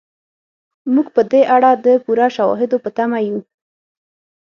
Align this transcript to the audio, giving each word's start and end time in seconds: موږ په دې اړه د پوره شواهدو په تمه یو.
موږ 0.93 1.07
په 1.15 1.21
دې 1.31 1.41
اړه 1.55 1.71
د 1.85 1.87
پوره 2.03 2.27
شواهدو 2.35 2.77
په 2.83 2.89
تمه 2.97 3.19
یو. 3.27 3.37